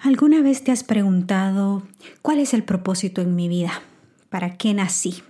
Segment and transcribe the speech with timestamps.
[0.00, 1.82] ¿Alguna vez te has preguntado
[2.22, 3.82] cuál es el propósito en mi vida?
[4.30, 5.24] ¿Para qué nací?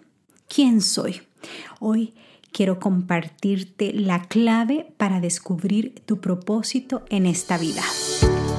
[0.46, 1.22] ¿Quién soy?
[1.80, 2.12] Hoy
[2.53, 7.83] quiero compartirte la clave para descubrir tu propósito en esta vida.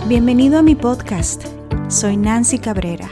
[0.08, 1.46] Bienvenido a mi podcast.
[1.90, 3.12] Soy Nancy Cabrera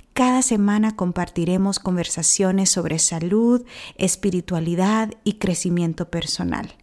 [0.13, 3.63] Cada semana compartiremos conversaciones sobre salud,
[3.95, 6.73] espiritualidad y crecimiento personal.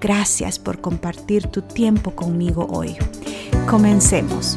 [0.00, 2.96] Gracias por compartir tu tiempo conmigo hoy.
[3.68, 4.56] Comencemos.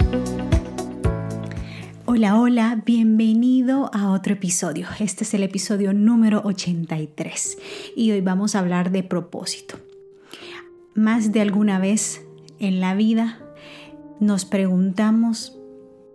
[2.05, 4.87] Hola, hola, bienvenido a otro episodio.
[4.99, 7.57] Este es el episodio número 83
[7.93, 9.79] y hoy vamos a hablar de propósito.
[10.95, 12.26] Más de alguna vez
[12.60, 13.39] en la vida
[14.21, 15.60] nos preguntamos,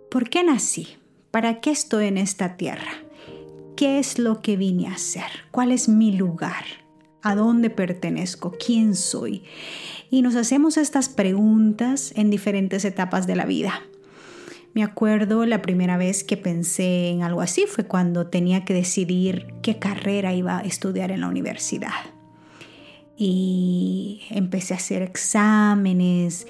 [0.09, 0.97] ¿por qué nací?
[1.33, 2.91] ¿Para qué estoy en esta tierra?
[3.75, 5.25] ¿Qué es lo que vine a hacer?
[5.49, 6.63] ¿Cuál es mi lugar?
[7.23, 8.51] ¿A dónde pertenezco?
[8.63, 9.41] ¿Quién soy?
[10.11, 13.81] Y nos hacemos estas preguntas en diferentes etapas de la vida.
[14.75, 19.55] Me acuerdo la primera vez que pensé en algo así fue cuando tenía que decidir
[19.63, 22.13] qué carrera iba a estudiar en la universidad.
[23.17, 26.45] Y empecé a hacer exámenes,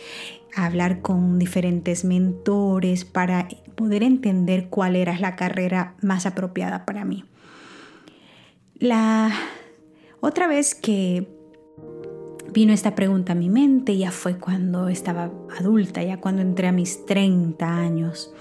[0.56, 7.26] hablar con diferentes mentores para poder entender cuál era la carrera más apropiada para mí.
[8.76, 9.32] La
[10.20, 11.28] otra vez que
[12.54, 16.72] vino esta pregunta a mi mente ya fue cuando estaba adulta, ya cuando entré a
[16.72, 18.34] mis 30 años.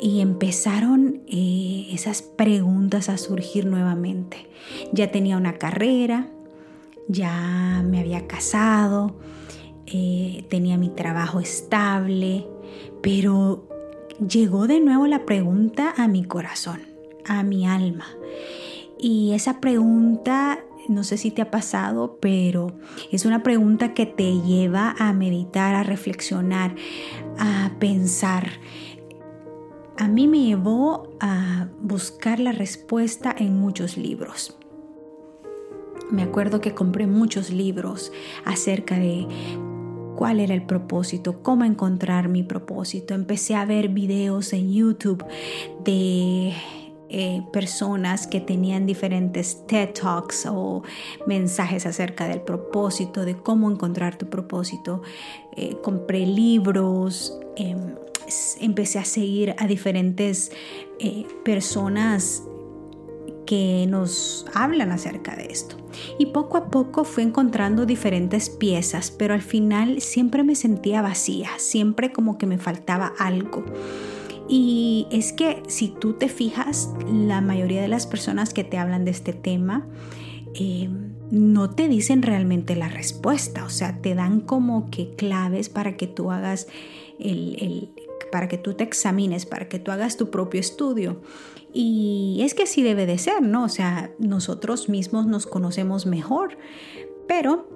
[0.00, 4.48] Y empezaron eh, esas preguntas a surgir nuevamente.
[4.92, 6.28] Ya tenía una carrera,
[7.08, 9.16] ya me había casado,
[9.86, 12.46] eh, tenía mi trabajo estable,
[13.02, 13.68] pero
[14.26, 16.80] llegó de nuevo la pregunta a mi corazón,
[17.24, 18.06] a mi alma.
[18.98, 20.58] Y esa pregunta,
[20.88, 22.78] no sé si te ha pasado, pero
[23.12, 26.74] es una pregunta que te lleva a meditar, a reflexionar,
[27.38, 28.48] a pensar.
[29.98, 34.58] A mí me llevó a buscar la respuesta en muchos libros.
[36.10, 38.12] Me acuerdo que compré muchos libros
[38.44, 39.26] acerca de
[40.16, 43.14] cuál era el propósito, cómo encontrar mi propósito.
[43.14, 45.24] Empecé a ver videos en YouTube
[45.84, 46.54] de
[47.08, 50.82] eh, personas que tenían diferentes TED Talks o
[51.26, 55.02] mensajes acerca del propósito, de cómo encontrar tu propósito.
[55.54, 57.94] Eh, compré libros, em,
[58.60, 60.50] empecé a seguir a diferentes
[60.98, 62.42] eh, personas
[63.46, 65.76] que nos hablan acerca de esto.
[66.18, 71.50] Y poco a poco fui encontrando diferentes piezas, pero al final siempre me sentía vacía,
[71.56, 73.64] siempre como que me faltaba algo.
[74.48, 79.04] Y es que si tú te fijas, la mayoría de las personas que te hablan
[79.04, 79.86] de este tema,
[80.54, 80.88] eh,
[81.30, 86.06] no te dicen realmente la respuesta, o sea, te dan como que claves para que
[86.06, 86.68] tú hagas
[87.18, 87.90] el,
[88.30, 91.20] para que tú te examines, para que tú hagas tu propio estudio.
[91.78, 93.64] Y es que así debe de ser, ¿no?
[93.64, 96.56] O sea, nosotros mismos nos conocemos mejor,
[97.28, 97.68] pero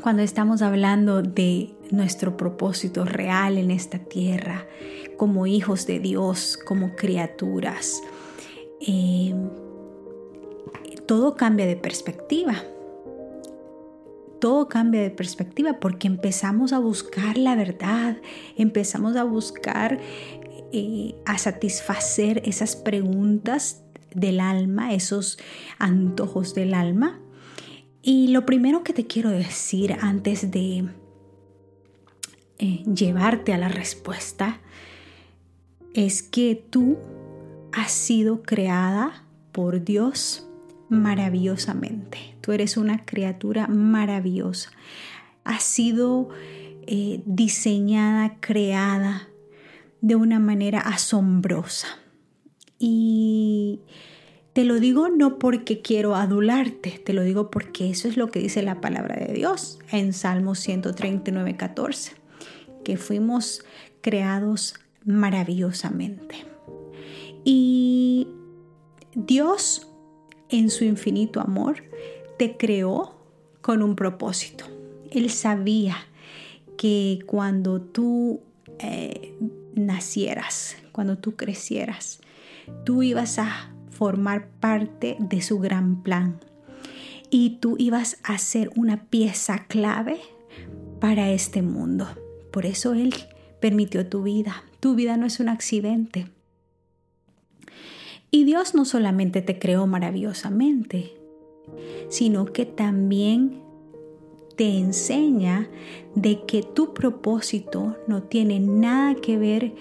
[0.00, 4.66] cuando estamos hablando de nuestro propósito real en esta tierra,
[5.16, 8.04] como hijos de Dios, como criaturas,
[8.86, 9.34] eh,
[11.06, 12.62] todo cambia de perspectiva
[14.38, 18.16] todo cambia de perspectiva porque empezamos a buscar la verdad,
[18.56, 19.98] empezamos a buscar,
[20.72, 23.82] eh, a satisfacer esas preguntas
[24.14, 25.38] del alma, esos
[25.78, 27.20] antojos del alma.
[28.02, 30.88] Y lo primero que te quiero decir antes de
[32.58, 34.60] eh, llevarte a la respuesta
[35.94, 36.98] es que tú
[37.72, 40.46] has sido creada por Dios
[40.88, 42.36] maravillosamente.
[42.40, 44.70] Tú eres una criatura maravillosa.
[45.44, 46.28] Has sido
[46.86, 49.28] eh, diseñada, creada
[50.06, 51.88] de una manera asombrosa.
[52.78, 53.80] Y
[54.52, 58.38] te lo digo no porque quiero adularte, te lo digo porque eso es lo que
[58.38, 62.12] dice la palabra de Dios en Salmos 139, 14,
[62.84, 63.64] que fuimos
[64.00, 64.74] creados
[65.04, 66.44] maravillosamente.
[67.44, 68.28] Y
[69.14, 69.88] Dios
[70.48, 71.82] en su infinito amor,
[72.38, 73.16] te creó
[73.60, 74.66] con un propósito.
[75.10, 75.96] Él sabía
[76.78, 78.40] que cuando tú
[78.78, 79.34] eh,
[79.76, 82.20] nacieras, cuando tú crecieras,
[82.84, 86.40] tú ibas a formar parte de su gran plan.
[87.30, 90.20] Y tú ibas a ser una pieza clave
[91.00, 92.08] para este mundo.
[92.52, 93.14] Por eso Él
[93.60, 94.64] permitió tu vida.
[94.80, 96.28] Tu vida no es un accidente.
[98.30, 101.12] Y Dios no solamente te creó maravillosamente,
[102.08, 103.62] sino que también
[104.56, 105.68] te enseña
[106.14, 109.74] de que tu propósito no tiene nada que ver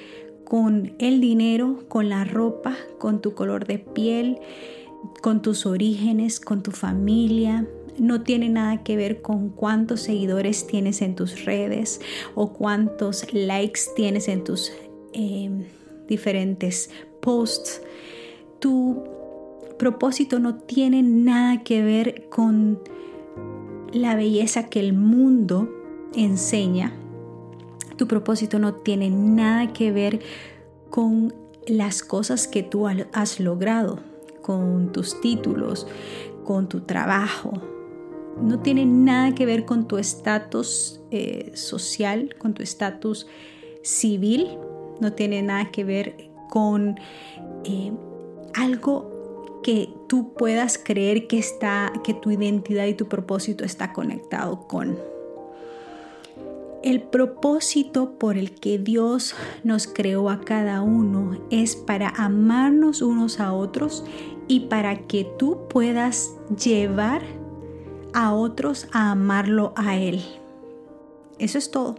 [0.43, 4.37] con el dinero, con la ropa, con tu color de piel,
[5.21, 7.67] con tus orígenes, con tu familia.
[7.97, 12.01] No tiene nada que ver con cuántos seguidores tienes en tus redes
[12.35, 14.73] o cuántos likes tienes en tus
[15.13, 15.49] eh,
[16.07, 16.89] diferentes
[17.21, 17.81] posts.
[18.59, 19.03] Tu
[19.79, 22.79] propósito no tiene nada que ver con
[23.95, 25.69] la belleza que el mundo
[26.13, 26.93] enseña.
[27.95, 30.19] Tu propósito no tiene nada que ver
[30.89, 31.33] con
[31.65, 33.99] las cosas que tú has logrado,
[34.41, 35.87] con tus títulos,
[36.43, 37.53] con tu trabajo.
[38.41, 43.27] No tiene nada que ver con tu estatus eh, social, con tu estatus
[43.81, 44.57] civil.
[44.99, 46.99] No tiene nada que ver con
[47.63, 47.93] eh,
[48.53, 49.14] algo
[49.65, 54.95] que tú puedas creer que está, que tu identidad y tu propósito está conectado con.
[56.83, 63.39] El propósito por el que Dios nos creó a cada uno es para amarnos unos
[63.39, 64.05] a otros
[64.47, 67.23] y para que tú puedas llevar
[68.13, 70.21] a otros a amarlo a Él.
[71.39, 71.95] Eso es todo.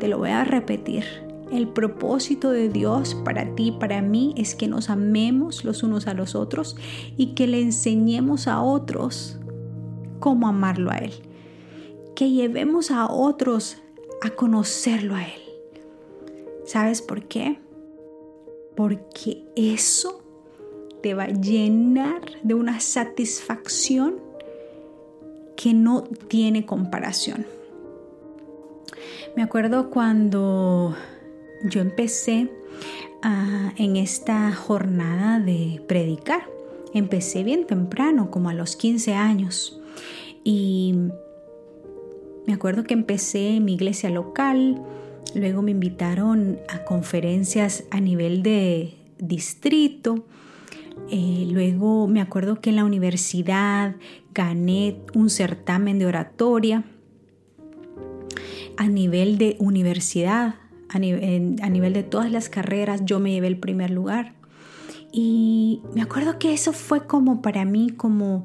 [0.00, 1.29] Te lo voy a repetir.
[1.50, 6.14] El propósito de Dios para ti, para mí, es que nos amemos los unos a
[6.14, 6.76] los otros
[7.16, 9.38] y que le enseñemos a otros
[10.20, 11.12] cómo amarlo a Él.
[12.14, 13.78] Que llevemos a otros
[14.22, 15.40] a conocerlo a Él.
[16.64, 17.58] ¿Sabes por qué?
[18.76, 20.22] Porque eso
[21.02, 24.16] te va a llenar de una satisfacción
[25.56, 27.44] que no tiene comparación.
[29.36, 30.94] Me acuerdo cuando
[31.62, 32.50] yo empecé
[33.22, 36.48] ah, en esta jornada de predicar.
[36.94, 39.80] Empecé bien temprano, como a los 15 años.
[40.42, 40.94] Y
[42.46, 44.82] me acuerdo que empecé en mi iglesia local,
[45.34, 50.24] luego me invitaron a conferencias a nivel de distrito.
[51.10, 53.96] Eh, luego me acuerdo que en la universidad
[54.34, 56.84] gané un certamen de oratoria
[58.76, 60.54] a nivel de universidad
[60.92, 64.34] a nivel, de todas las carreras, yo me llevé el primer lugar.
[65.12, 68.44] Y me acuerdo que eso fue como para mí como,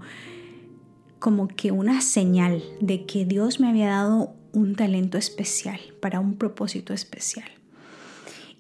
[1.20, 6.36] como que una señal de que Dios me había dado un talento especial, para un
[6.36, 7.50] propósito especial.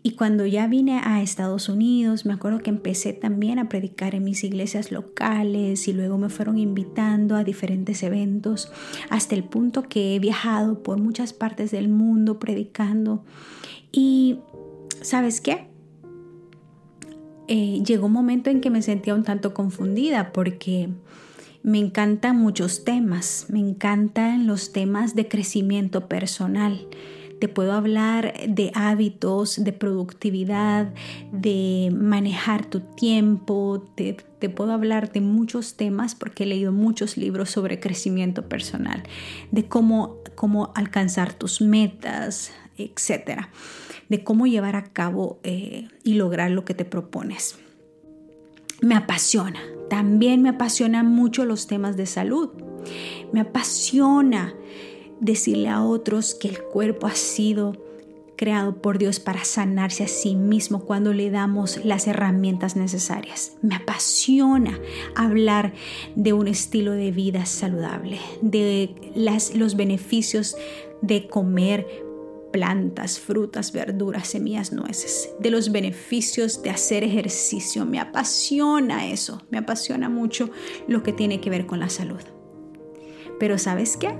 [0.06, 4.24] Y cuando ya vine a Estados Unidos, me acuerdo que empecé también a predicar en
[4.24, 8.72] mis iglesias locales y luego me fueron invitando a diferentes eventos
[9.10, 13.24] hasta el punto que he viajado por muchas partes del mundo predicando.
[13.92, 14.42] Y
[15.02, 15.69] ¿sabes qué?
[17.48, 20.88] Eh, llegó un momento en que me sentía un tanto confundida porque
[21.63, 26.88] me encantan muchos temas, me encantan los temas de crecimiento personal
[27.40, 30.94] te puedo hablar de hábitos, de productividad,
[31.32, 34.16] de manejar tu tiempo, te,
[34.50, 39.04] puedo hablar de muchos temas porque he leído muchos libros sobre crecimiento personal,
[39.52, 43.50] de cómo, cómo alcanzar tus metas, etcétera,
[44.07, 47.57] de cómo llevar a cabo eh, y lograr lo que te propones.
[48.81, 49.59] Me apasiona,
[49.90, 52.50] también me apasiona mucho los temas de salud.
[53.33, 54.54] Me apasiona
[55.19, 57.74] decirle a otros que el cuerpo ha sido
[58.36, 63.54] creado por Dios para sanarse a sí mismo cuando le damos las herramientas necesarias.
[63.62, 64.80] Me apasiona
[65.16, 65.74] hablar
[66.16, 70.56] de un estilo de vida saludable, de las, los beneficios
[71.02, 71.88] de comer
[72.52, 77.86] plantas, frutas, verduras, semillas, nueces, de los beneficios de hacer ejercicio.
[77.86, 80.50] Me apasiona eso, me apasiona mucho
[80.88, 82.22] lo que tiene que ver con la salud.
[83.40, 84.18] Pero ¿sabes qué?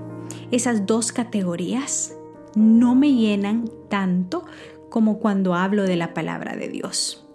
[0.50, 2.14] Esas dos categorías
[2.54, 4.44] no me llenan tanto
[4.88, 7.26] como cuando hablo de la palabra de Dios.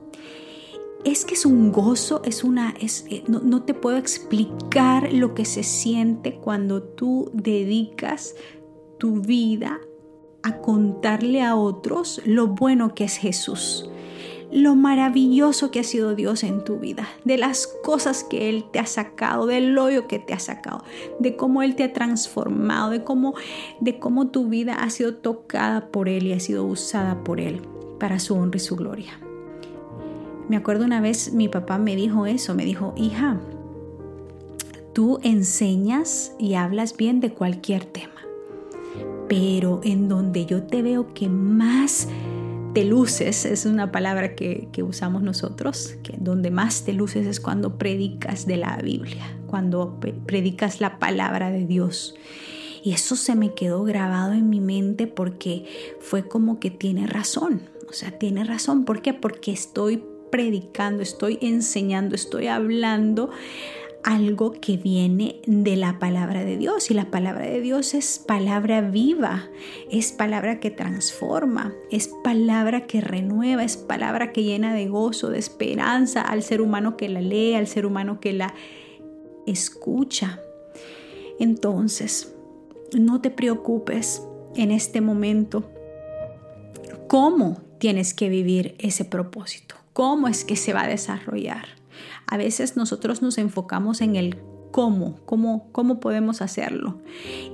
[1.03, 5.33] Es que es un gozo, es una, es, eh, no, no te puedo explicar lo
[5.33, 8.35] que se siente cuando tú dedicas
[8.97, 9.79] tu vida
[10.43, 13.89] a contarle a otros lo bueno que es Jesús
[14.51, 18.79] lo maravilloso que ha sido Dios en tu vida, de las cosas que Él te
[18.79, 20.83] ha sacado, del hoyo que te ha sacado,
[21.19, 23.33] de cómo Él te ha transformado, de cómo,
[23.79, 27.61] de cómo tu vida ha sido tocada por Él y ha sido usada por Él
[27.99, 29.19] para su honra y su gloria.
[30.49, 33.39] Me acuerdo una vez mi papá me dijo eso, me dijo, hija,
[34.91, 38.21] tú enseñas y hablas bien de cualquier tema,
[39.29, 42.09] pero en donde yo te veo que más
[42.73, 47.77] te luces, es una palabra que, usamos nosotros, que donde más te luces es cuando
[47.77, 52.15] predicas de la Biblia, cuando predicas la palabra de Dios.
[52.83, 55.65] Y eso se me quedó grabado en mi mente porque
[55.99, 57.69] fue como que tiene razón.
[57.89, 58.85] O sea, tiene razón.
[58.85, 59.13] ¿Por qué?
[59.13, 63.29] Porque estoy predicando, estoy enseñando, estoy hablando
[64.03, 66.91] algo que viene de la palabra de Dios.
[66.91, 69.49] Y la palabra de Dios es palabra viva,
[69.89, 75.39] es palabra que transforma, es palabra que renueva, es palabra que llena de gozo, de
[75.39, 78.53] esperanza al ser humano que la lee, al ser humano que la
[79.45, 80.39] escucha.
[81.39, 82.33] Entonces,
[82.97, 84.21] no te preocupes
[84.55, 85.69] en este momento.
[87.07, 91.80] Cómo tienes que vivir ese propósito, cómo es que se va a desarrollar
[92.27, 94.37] a veces nosotros nos enfocamos en el
[94.71, 96.99] cómo, cómo, cómo podemos hacerlo.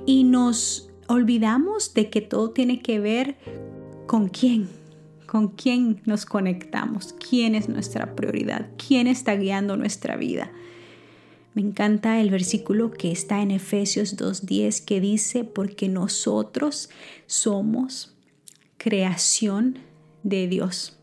[0.06, 3.36] Y nos olvidamos de que todo tiene que ver
[4.06, 4.68] con quién,
[5.26, 10.50] con quién nos conectamos, quién es nuestra prioridad, quién está guiando nuestra vida.
[11.54, 16.88] Me encanta el versículo que está en Efesios 2.10 que dice, porque nosotros
[17.26, 18.14] somos
[18.76, 19.78] creación
[20.22, 20.97] de Dios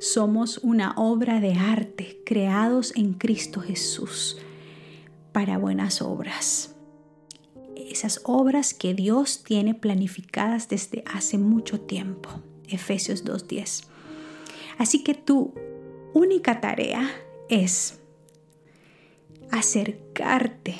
[0.00, 4.38] somos una obra de arte creados en Cristo Jesús
[5.30, 6.74] para buenas obras.
[7.76, 12.30] Esas obras que Dios tiene planificadas desde hace mucho tiempo.
[12.66, 13.84] Efesios 2.10.
[14.78, 15.52] Así que tu
[16.14, 17.10] única tarea
[17.50, 18.00] es
[19.50, 20.76] acercarte,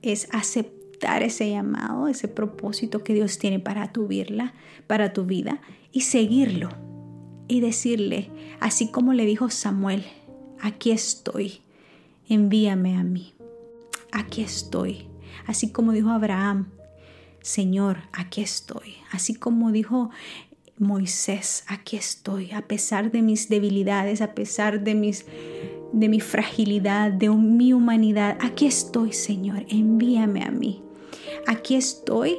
[0.00, 4.54] es aceptar ese llamado, ese propósito que Dios tiene para tu vida,
[4.86, 5.60] para tu vida
[5.92, 6.70] y seguirlo
[7.52, 8.30] y decirle,
[8.60, 10.04] así como le dijo Samuel,
[10.58, 11.60] aquí estoy,
[12.26, 13.34] envíame a mí,
[14.10, 15.06] aquí estoy,
[15.46, 16.70] así como dijo Abraham,
[17.42, 20.08] Señor, aquí estoy, así como dijo
[20.78, 25.26] Moisés, aquí estoy, a pesar de mis debilidades, a pesar de mis
[25.92, 30.80] de mi fragilidad, de mi humanidad, aquí estoy, Señor, envíame a mí.
[31.46, 32.38] Aquí estoy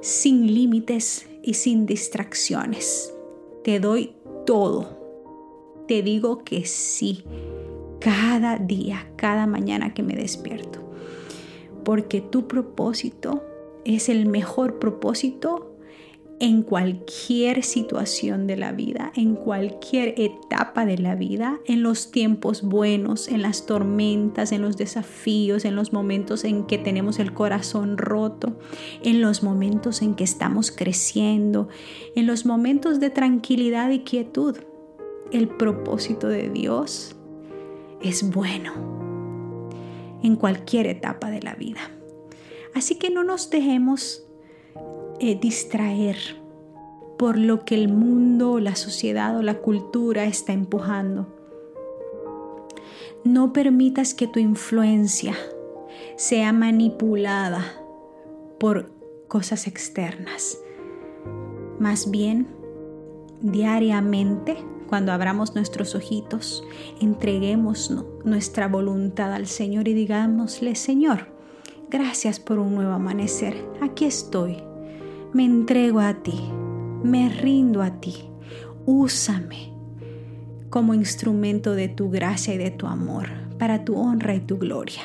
[0.00, 3.14] sin límites y sin distracciones.
[3.62, 4.14] Te doy
[4.46, 4.98] todo.
[5.86, 7.24] Te digo que sí,
[7.98, 10.80] cada día, cada mañana que me despierto.
[11.84, 13.42] Porque tu propósito
[13.84, 15.69] es el mejor propósito
[16.40, 22.62] en cualquier situación de la vida, en cualquier etapa de la vida, en los tiempos
[22.62, 27.98] buenos, en las tormentas, en los desafíos, en los momentos en que tenemos el corazón
[27.98, 28.58] roto,
[29.02, 31.68] en los momentos en que estamos creciendo,
[32.16, 34.56] en los momentos de tranquilidad y quietud.
[35.30, 37.16] El propósito de Dios
[38.00, 38.72] es bueno
[40.22, 41.80] en cualquier etapa de la vida.
[42.74, 44.26] Así que no nos dejemos
[45.22, 46.16] eh, distraer
[47.18, 51.26] por lo que el mundo, la sociedad o la cultura está empujando.
[53.22, 55.36] No permitas que tu influencia
[56.16, 57.74] sea manipulada
[58.58, 58.90] por
[59.28, 60.56] cosas externas.
[61.78, 62.46] Más bien,
[63.42, 64.56] diariamente,
[64.88, 66.64] cuando abramos nuestros ojitos,
[66.98, 71.26] entreguemos nuestra voluntad al Señor y digámosle, Señor,
[71.90, 73.62] gracias por un nuevo amanecer.
[73.82, 74.69] Aquí estoy
[75.32, 76.40] me entrego a ti,
[77.02, 78.14] me rindo a ti,
[78.86, 79.72] úsame
[80.70, 85.02] como instrumento de tu gracia y de tu amor, para tu honra y tu gloria.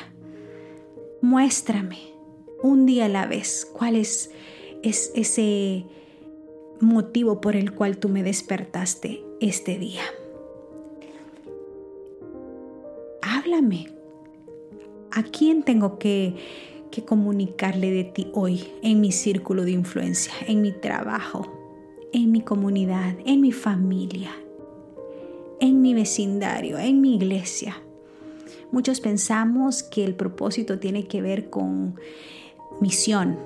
[1.20, 1.98] Muéstrame
[2.62, 4.30] un día a la vez cuál es,
[4.82, 5.84] es ese
[6.80, 10.02] motivo por el cual tú me despertaste este día.
[13.22, 13.88] Háblame.
[15.10, 16.36] ¿A quién tengo que
[17.04, 21.52] comunicarle de ti hoy en mi círculo de influencia, en mi trabajo,
[22.12, 24.30] en mi comunidad, en mi familia,
[25.60, 27.76] en mi vecindario, en mi iglesia.
[28.72, 31.98] Muchos pensamos que el propósito tiene que ver con
[32.80, 33.38] misión.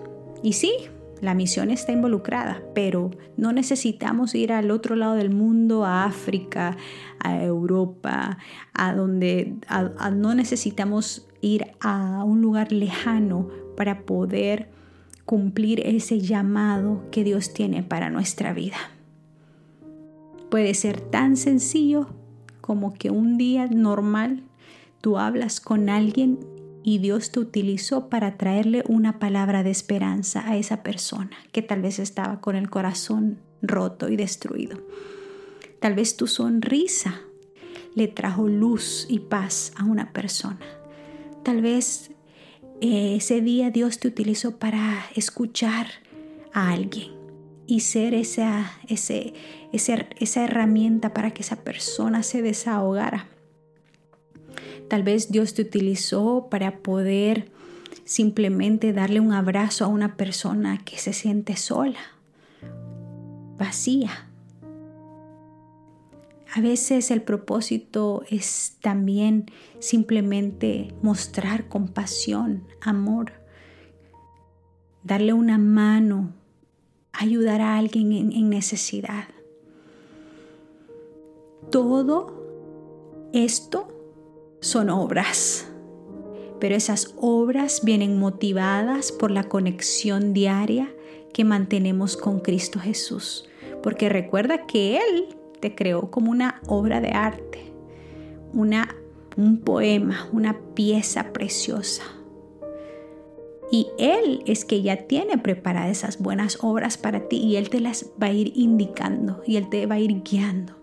[0.42, 0.72] Y sí,
[1.20, 6.76] la misión está involucrada, pero no necesitamos ir al otro lado del mundo, a África,
[7.18, 8.38] a Europa,
[8.72, 9.56] a donde
[10.14, 14.70] no necesitamos ir a un lugar lejano para poder
[15.24, 18.76] cumplir ese llamado que Dios tiene para nuestra vida.
[20.50, 22.08] Puede ser tan sencillo
[22.60, 24.42] como que un día normal
[25.00, 26.40] tú hablas con alguien
[26.82, 31.82] y Dios te utilizó para traerle una palabra de esperanza a esa persona que tal
[31.82, 34.78] vez estaba con el corazón roto y destruido.
[35.78, 37.20] Tal vez tu sonrisa
[37.94, 40.58] le trajo luz y paz a una persona.
[41.42, 42.10] Tal vez
[42.80, 45.86] eh, ese día Dios te utilizó para escuchar
[46.52, 47.12] a alguien
[47.66, 53.28] y ser esa, esa herramienta para que esa persona se desahogara.
[54.88, 57.52] Tal vez Dios te utilizó para poder
[58.04, 62.00] simplemente darle un abrazo a una persona que se siente sola,
[63.56, 64.29] vacía.
[66.52, 69.46] A veces el propósito es también
[69.78, 73.34] simplemente mostrar compasión, amor,
[75.04, 76.32] darle una mano,
[77.12, 79.28] ayudar a alguien en, necesidad.
[81.70, 83.86] Todo esto
[84.58, 85.68] son obras,
[86.58, 90.92] pero esas obras vienen motivadas por la conexión diaria
[91.32, 93.48] que mantenemos con Cristo Jesús,
[93.84, 97.72] porque recuerda que Él te creó como una obra de arte,
[98.52, 98.96] una,
[99.36, 102.02] un poema, una pieza preciosa.
[103.70, 107.80] Y Él es que ya tiene preparadas esas buenas obras para ti y Él te
[107.80, 110.74] las va a ir indicando y Él te va a ir guiando.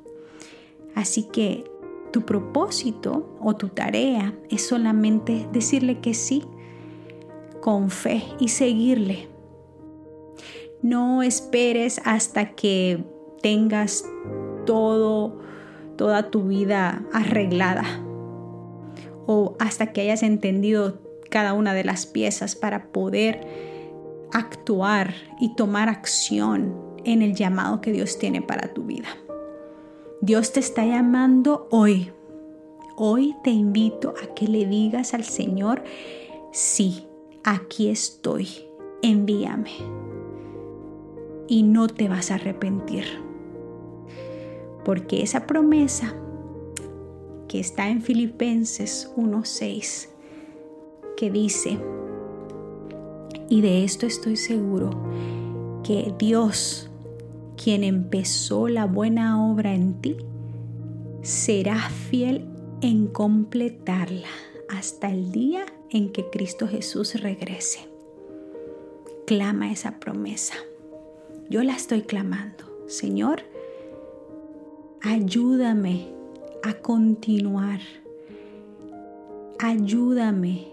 [0.95, 1.65] Así que
[2.11, 6.45] tu propósito o tu tarea es solamente decirle que sí
[7.59, 9.27] con fe y seguirle.
[10.81, 13.03] No esperes hasta que
[13.41, 14.05] tengas
[14.67, 15.39] todo,
[15.95, 17.83] toda tu vida arreglada
[19.25, 20.99] o hasta que hayas entendido
[21.31, 27.91] cada una de las piezas para poder actuar y tomar acción en el llamado que
[27.91, 29.07] Dios tiene para tu vida.
[30.21, 32.11] Dios te está llamando hoy.
[32.95, 35.83] Hoy te invito a que le digas al Señor,
[36.51, 37.05] sí,
[37.43, 38.49] aquí estoy,
[39.01, 39.71] envíame.
[41.47, 43.26] Y no te vas a arrepentir
[44.87, 46.15] porque esa promesa
[47.49, 50.07] que está en Filipenses 1.6,
[51.17, 51.77] que dice,
[53.49, 54.91] y de esto estoy seguro,
[55.83, 56.89] que Dios,
[57.61, 60.15] quien empezó la buena obra en ti,
[61.21, 62.45] será fiel
[62.79, 64.29] en completarla
[64.69, 67.89] hasta el día en que Cristo Jesús regrese.
[69.25, 70.53] Clama esa promesa.
[71.49, 72.63] Yo la estoy clamando.
[72.87, 73.43] Señor,
[75.01, 76.07] Ayúdame
[76.63, 77.79] a continuar.
[79.59, 80.67] Ayúdame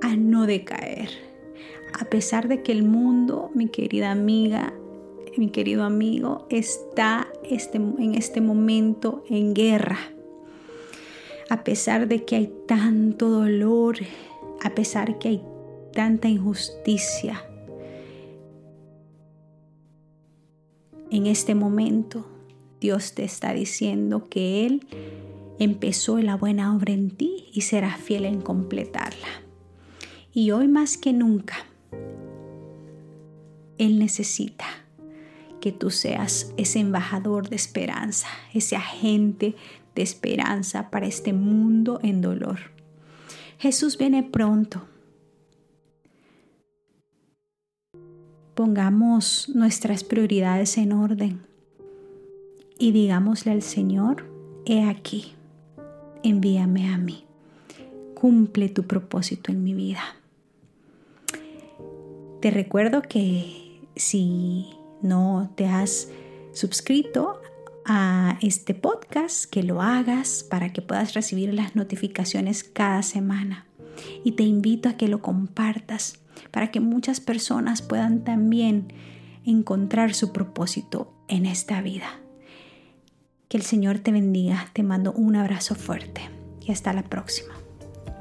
[0.00, 1.10] a no decaer.
[1.98, 4.72] A pesar de que el mundo, mi querida amiga,
[5.36, 9.98] mi querido amigo, está este, en este momento en guerra.
[11.48, 13.96] A pesar de que hay tanto dolor,
[14.62, 15.42] a pesar que hay
[15.92, 17.44] tanta injusticia,
[21.10, 22.24] en este momento
[22.80, 24.86] Dios te está diciendo que Él
[25.58, 29.28] empezó la buena obra en ti y será fiel en completarla.
[30.32, 31.56] Y hoy más que nunca,
[33.76, 34.64] Él necesita
[35.60, 39.54] que tú seas ese embajador de esperanza, ese agente
[39.94, 42.58] de esperanza para este mundo en dolor.
[43.58, 44.86] Jesús viene pronto.
[48.54, 51.49] Pongamos nuestras prioridades en orden
[52.80, 54.24] y digámosle al Señor,
[54.64, 55.34] he aquí,
[56.22, 57.26] envíame a mí,
[58.14, 60.00] cumple tu propósito en mi vida.
[62.40, 64.70] Te recuerdo que si
[65.02, 66.08] no te has
[66.52, 67.42] suscrito
[67.84, 73.66] a este podcast, que lo hagas para que puedas recibir las notificaciones cada semana.
[74.24, 76.18] Y te invito a que lo compartas
[76.50, 78.90] para que muchas personas puedan también
[79.44, 82.20] encontrar su propósito en esta vida.
[83.50, 84.68] Que el Señor te bendiga.
[84.72, 86.20] Te mando un abrazo fuerte
[86.60, 87.52] y hasta la próxima.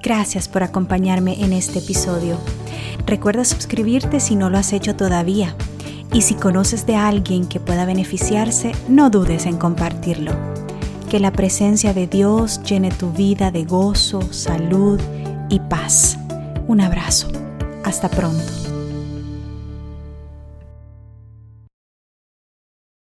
[0.02, 2.40] Gracias por acompañarme en este episodio.
[3.06, 5.56] Recuerda suscribirte si no lo has hecho todavía.
[6.14, 10.32] Y si conoces de alguien que pueda beneficiarse, no dudes en compartirlo.
[11.12, 15.00] Que la presencia de Dios llene tu vida de gozo, salud
[15.48, 16.18] y paz.
[16.68, 17.28] Un abrazo.
[17.84, 18.69] Hasta pronto.